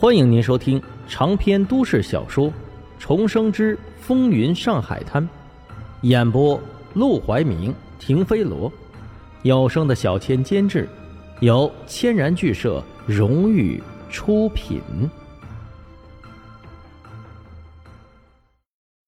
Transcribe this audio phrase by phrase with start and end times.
[0.00, 2.48] 欢迎您收听长篇都市小说
[2.98, 5.22] 《重生之风云上海滩》，
[6.00, 6.58] 演播：
[6.94, 8.72] 陆怀明、停飞罗，
[9.42, 10.88] 有声的小千监制，
[11.40, 13.78] 由千然剧社荣誉
[14.08, 14.80] 出品。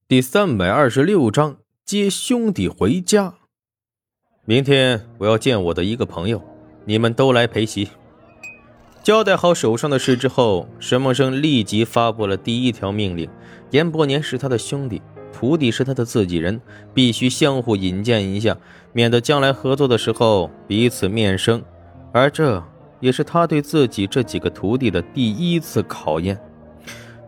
[0.07, 1.57] 第三百二十六章：
[1.87, 3.33] 接兄弟回家。
[4.45, 6.43] 明天我要见我的一个朋友，
[6.85, 7.89] 你们都来陪席。
[9.03, 13.29] 交代好手上的事之后，沈梦生立即发布了第一条命令：
[13.71, 16.61] 严伯年是他的兄弟，徒弟是他的自己人，
[16.95, 18.57] 必须相互引荐一下，
[18.93, 21.61] 免得将来合作的时候彼此面生。
[22.13, 22.63] 而这
[23.01, 26.39] 也是他对自己这几个徒弟的第一次考验。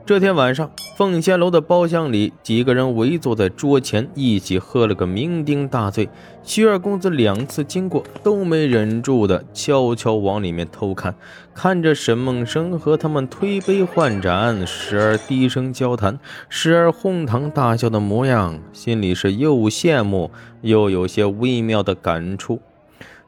[0.06, 6.08] 这天晚上，凤仙楼的包厢里，几个人围坐在桌前，一起喝了个酩酊大醉。
[6.44, 11.16] 徐二公子两次经过，都没忍住的悄悄往里面偷看，
[11.52, 22.60] 看着沈梦生和他们推杯换盏，时而低声交谈，时而哄堂大笑的模样，心里是又羡慕又有些微妙的感触。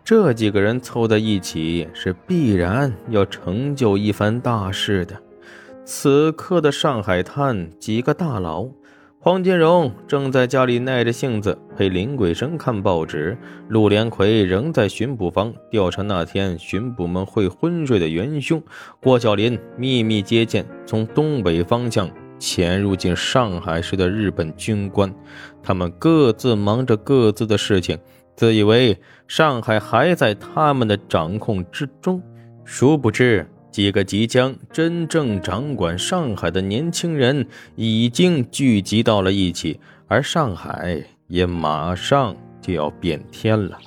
[0.04, 5.20] 这几个人凑在一起，是必然要成就一番大事的。
[5.88, 8.66] 此刻的上海滩，几个大佬，
[9.20, 18.60] 黄金荣正在家里耐着性子陪林桂生看报纸，陆连魁仍在巡捕房调查那天巡捕们会昏睡的元凶，
[19.00, 25.14] 郭小林秘密接见从东北方向潜入进上海市的日本军官，
[25.62, 27.96] 他们各自忙着各自的事情，
[28.34, 32.20] 自以为上海还在他们的掌控之中，
[32.64, 33.48] 殊不知。
[33.76, 43.78] 几个即将真正掌管上海的年轻人已经聚集到了一起，而上海也马上就要变天了。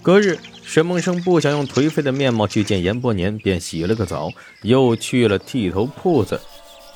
[0.00, 4.30] 隔日，沈梦生不想用颓废的面貌去见严伯年，便洗了个澡，
[4.62, 6.40] 又去了剃头铺子，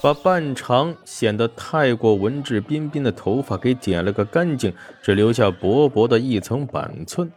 [0.00, 7.28] 把半长显得太过文质彬彬的头发给剪了个干净，只留下薄薄的一层板寸。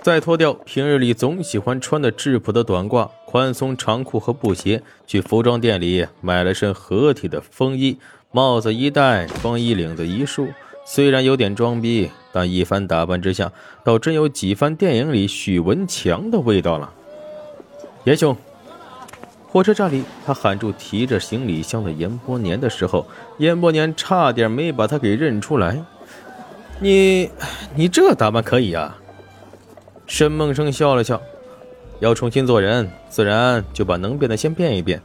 [0.00, 7.98] 再脱掉平日里总喜欢穿的质朴的短褂、宽松长裤和布鞋，去服装店里买了身合体的风衣，
[8.32, 10.48] 帽子一戴，风衣领子一束。
[10.86, 13.52] 虽然有点装逼，但一番打扮之下，
[13.84, 16.90] 倒真有几番电影里许文强的味道了。
[18.04, 18.34] 严兄，
[19.46, 23.06] 火车站里，他喊住提着行李箱的严伯年的时候，
[23.36, 25.84] 严伯年差点没把他给认出来。
[26.80, 27.28] 你，
[27.74, 28.96] 你这打扮可以啊。
[30.06, 31.20] 沈梦生笑了笑，
[32.00, 35.02] 要重新做人，自然就把能变的先变一变。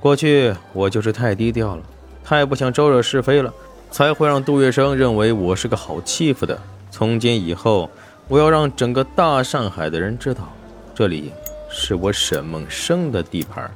[0.00, 1.82] 过去我就是太低调了，
[2.22, 3.52] 太不想招惹是非了，
[3.90, 6.58] 才会让杜月笙认为我是个好欺负的。
[6.90, 7.90] 从今以后，
[8.28, 10.52] 我要让整个大上海的人知道，
[10.94, 11.32] 这里
[11.70, 13.70] 是我沈梦生的地盘。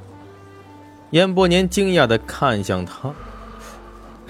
[1.09, 3.11] 严伯年惊讶地看向他，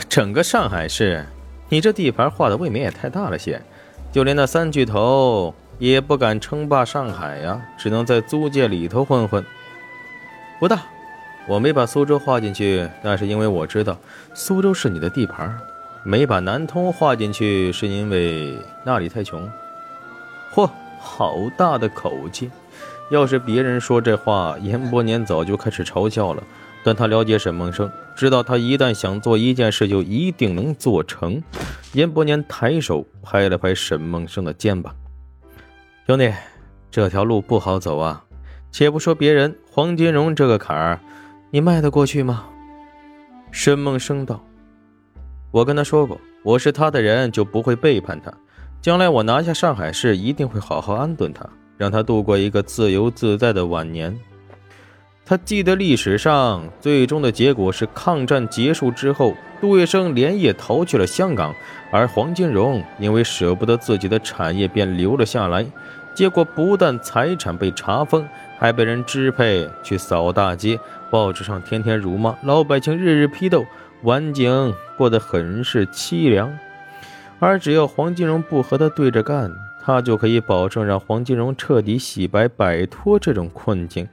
[0.07, 1.25] 整个上海市，
[1.67, 3.61] 你这地盘划的未免也太大了些，
[4.11, 5.53] 就连那三巨头。
[5.79, 9.44] 也不敢称霸上海呀，只能在租界里头混混。
[10.59, 10.81] 不大，
[11.47, 13.97] 我没把苏州划进去，那是因为我知道
[14.34, 15.50] 苏州是你的地盘；
[16.03, 19.50] 没把南通划进去，是因为那里太穷。
[20.53, 20.69] 嚯，
[21.00, 22.51] 好大的口气！
[23.09, 26.44] 要是别人说这话，严伯年早就开始嘲笑了。
[26.84, 31.41] 但他了解沈梦生，知道他一旦想做一件事，就一定能做成。
[31.94, 34.94] 严伯年抬手拍了拍沈梦生的肩膀。
[36.09, 36.33] 兄弟，
[36.89, 38.23] 这条路不好走啊！
[38.71, 40.99] 且不说别人，黄金荣这个坎儿，
[41.51, 42.47] 你迈得过去吗？
[43.51, 44.43] 沈梦生道
[45.53, 48.33] ：“我跟他说过，我是他的人，就不会背叛他。
[48.81, 51.47] 将来我拿下上海市，一定会好好安顿他，
[51.77, 54.17] 让他度过一个自由自在的晚年。”
[55.23, 61.53] 他记得历史上最终的结果是，抗战结束之后，杜月笙连夜逃去了香港，
[61.91, 65.63] 而黄金荣因为舍不得自己的产业，便留了下来。
[66.13, 68.27] 结果不但财产被查封，
[68.57, 73.65] 还被人支配去扫大街，报纸上天天辱骂，老百姓日日批斗，
[74.03, 76.51] 晚景过得很是凄凉。
[77.39, 79.50] 而只要黄金荣不和他对着干，
[79.81, 84.05] 他就可以保证让黄金荣彻底洗白，摆脱这种困境。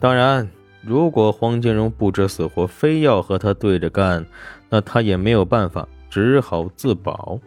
[0.00, 0.48] 当然，
[0.82, 4.26] 如果黄金荣不知死活，非要和他对着干，
[4.68, 7.38] 那他也没有办法，只好自保。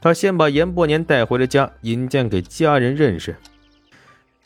[0.00, 3.36] 他先把严伯年带回了家，引荐给家人认识。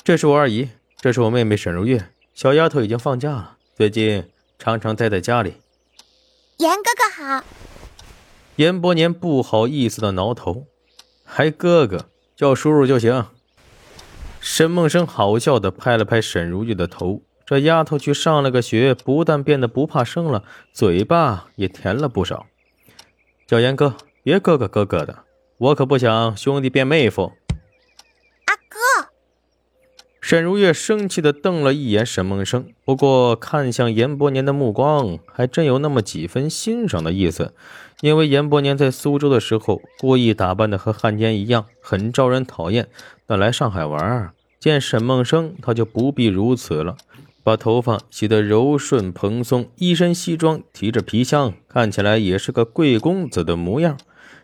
[0.02, 0.70] 这是我二姨，
[1.00, 2.08] 这是我妹妹沈如月。
[2.34, 5.56] 小丫头已经放假了，最近常常待在家里。
[6.56, 7.44] 严哥哥好。
[8.56, 10.66] 严伯年不好意思的挠头，
[11.24, 13.26] 还哥哥，叫叔叔就行。
[14.40, 22.46] 沈梦生好笑的拍了拍沈如月的头，这丫头去上了个学，不但变得不怕生了，嘴巴也甜了不少。
[23.46, 25.24] 叫严哥，别哥哥哥哥的，
[25.62, 27.34] 我可不想兄弟变妹夫。
[28.46, 29.10] 阿哥，
[30.20, 37.54] 沈如月生气的瞪了一眼沈梦生，不过看向严伯年的目光还真有那么几分欣赏的意思。
[38.00, 42.88] 因为严伯年在苏州的时候故意打扮的和汉奸一样，很招人讨厌，
[43.24, 46.96] 但来上海玩，见沈梦生，他就不必如此了。
[47.44, 53.96] 把头发洗得柔顺蓬松，一身西装，提着皮箱，看起来也是个贵公子的模样。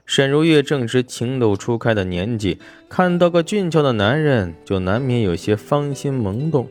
[0.08, 2.58] 沈如月正值情窦初开的年纪，
[2.88, 6.66] 看到个俊俏的男人，就难免有些芳心萌动。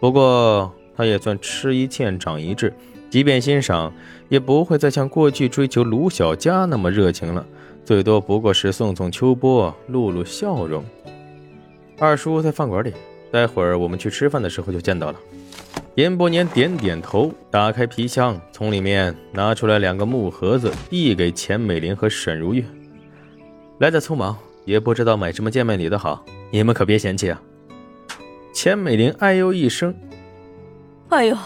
[0.00, 2.74] 不过，她也算吃一堑长一智，
[3.08, 3.92] 即便欣赏，
[4.28, 7.46] 也不会再像过去追求卢小佳那么热情了，
[7.84, 10.84] 最多不过是送送秋波，露露笑容。
[12.00, 12.92] 二叔在饭馆里，
[13.30, 15.20] 待会儿我们去吃饭的时候就见到了。
[15.94, 22.64] 严伯年点点头，打开皮箱，从里面拿出来两个木盒子，递给钱美玲和沈如玉。
[23.78, 27.40] 来的匆忙，也不知道买什么见面礼的好，你们可别嫌弃啊。
[28.54, 29.94] 钱美玲哎呦一声
[31.10, 31.36] ：“哎呦，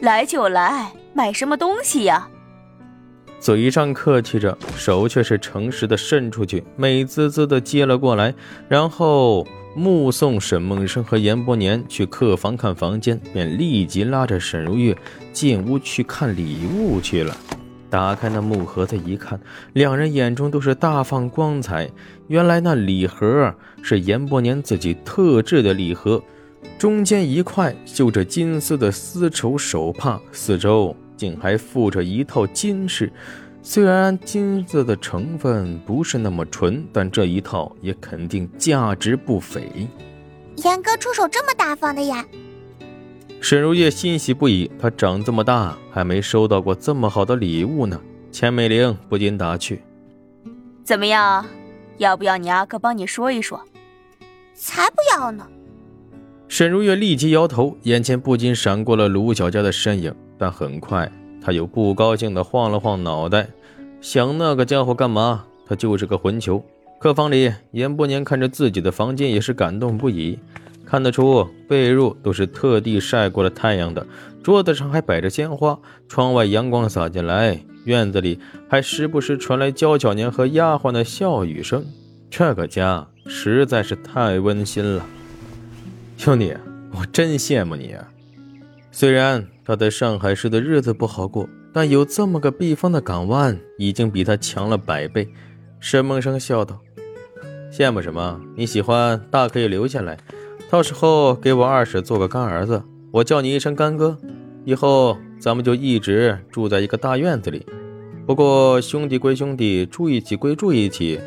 [0.00, 2.28] 来就来，买什么东西呀？”
[3.40, 8.34] 嘴上客气着，手却是诚实的伸出去，美滋滋的接了过来，
[8.68, 9.46] 然后。
[9.74, 14.96] 目送沈梦生和严伯年去客房看房间，便立即拉着沈如月
[15.32, 17.36] 进屋去看礼物去了。
[17.88, 19.38] 打开那木盒子一看，
[19.74, 21.88] 两人眼中都是大放光彩。
[22.26, 26.20] 原来那礼盒是严伯年自己特制的礼盒，
[26.76, 33.12] 中间一块绣着金丝的丝绸手帕，四周竟还附着一套金饰。
[33.60, 39.68] 虽然金子的成分不是那么纯，但这一套也肯定价值不菲。
[40.56, 42.24] 严哥出手这么大方的呀！
[43.40, 48.00] 沈如月欣喜不已，她长这么大还没收到过这么好的礼物呢。
[48.32, 49.82] 钱美玲不禁打趣
[50.84, 51.44] ：“怎么样，
[51.98, 53.60] 要不要你阿哥帮你说一说？”
[54.54, 55.46] 才不要呢！
[56.58, 61.08] 沈如月立即摇头，眼前不禁闪过了卢小佳的身影，但很快
[61.40, 63.46] 她又不高兴地晃了晃脑袋。
[64.00, 65.44] 想那个家伙干嘛？
[65.68, 66.60] 他就是个混球。
[66.98, 70.36] 客房里，严伯年看着自己的房间也是感动不已。
[70.84, 74.04] 看得出被褥都是特地晒过了太阳的，
[74.42, 75.78] 桌子上还摆着鲜花，
[76.08, 81.86] 窗外阳光洒进来，院子里还时不时传来娇小年和丫鬟的笑语声。
[82.28, 85.06] 这个家实在是太温馨了。
[86.18, 86.52] 兄弟，
[86.90, 88.06] 我真羡慕你啊！
[88.90, 91.48] 虽然他在上海市的日子不好过。
[91.72, 95.28] 但有这么个避风的港湾，已经比他强了百倍。
[95.78, 96.80] 沈梦生笑道
[97.70, 98.40] ：“羡慕什么？
[98.56, 100.18] 你喜欢大可以留下来，
[100.68, 102.82] 到时候给我二婶做个干儿子，
[103.12, 104.18] 我叫你一声干哥。
[104.64, 107.64] 以后咱们就一直住在一个大院子里。
[108.26, 111.20] 不过兄弟归兄弟，住一起归住一起，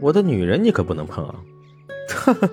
[0.00, 1.34] 我的女人你可不能碰啊！”
[2.08, 2.48] 哈 哈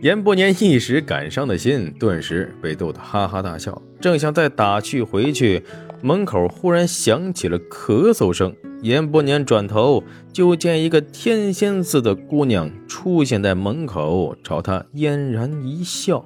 [0.00, 5.64] 严伯年一时感伤的心顿时被逗得哈哈大笑，正想再打趣回去。
[6.00, 16.24] 门口忽然响起了咳嗽声，严伯年转头就见一个天仙似的姑娘出现在门口，朝他嫣然一笑。